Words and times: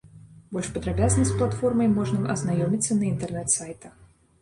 Больш 0.55 0.69
падрабязна 0.77 1.27
з 1.27 1.35
платформай 1.43 1.93
можна 1.99 2.25
азнаёміцца 2.37 2.91
на 3.05 3.11
інтэрнэт-сайтах. 3.15 3.93